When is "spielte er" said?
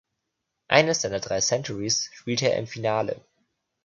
2.13-2.57